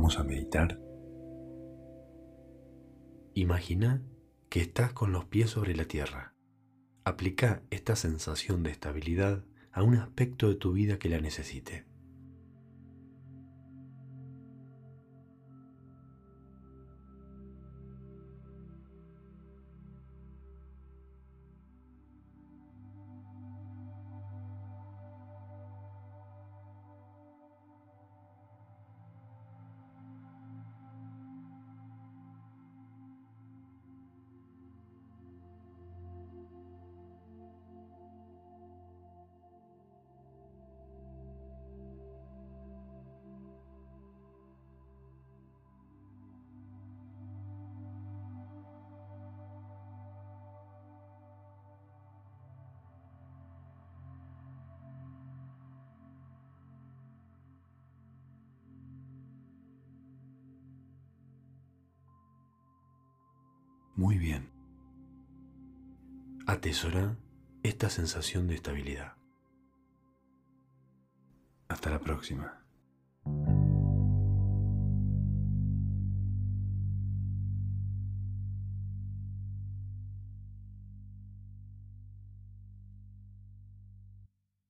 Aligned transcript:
Vamos 0.00 0.18
a 0.18 0.24
meditar. 0.24 0.80
Imagina 3.34 4.02
que 4.48 4.62
estás 4.62 4.94
con 4.94 5.12
los 5.12 5.26
pies 5.26 5.50
sobre 5.50 5.76
la 5.76 5.84
tierra. 5.84 6.32
Aplica 7.04 7.62
esta 7.68 7.96
sensación 7.96 8.62
de 8.62 8.70
estabilidad 8.70 9.44
a 9.72 9.82
un 9.82 9.96
aspecto 9.96 10.48
de 10.48 10.54
tu 10.54 10.72
vida 10.72 10.98
que 10.98 11.10
la 11.10 11.20
necesite. 11.20 11.84
Muy 63.96 64.18
bien. 64.18 64.50
Atesora 66.46 67.16
esta 67.62 67.90
sensación 67.90 68.48
de 68.48 68.54
estabilidad. 68.54 69.14
Hasta 71.68 71.90
la 71.90 72.00
próxima. 72.00 72.64